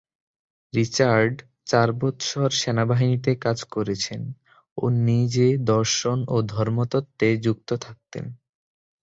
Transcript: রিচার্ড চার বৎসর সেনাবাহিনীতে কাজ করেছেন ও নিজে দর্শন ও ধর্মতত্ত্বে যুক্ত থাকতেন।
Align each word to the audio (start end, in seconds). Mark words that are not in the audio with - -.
রিচার্ড 0.73 1.35
চার 1.65 1.89
বৎসর 1.99 2.49
সেনাবাহিনীতে 2.61 3.31
কাজ 3.41 3.59
করেছেন 3.73 4.21
ও 4.77 4.83
নিজে 5.05 5.47
দর্শন 5.71 6.17
ও 6.27 6.45
ধর্মতত্ত্বে 6.53 7.27
যুক্ত 7.45 7.69
থাকতেন। 7.85 8.25